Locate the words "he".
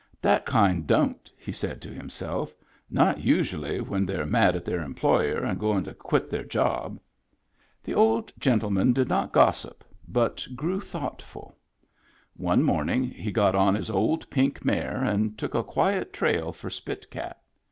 1.45-1.51, 13.11-13.31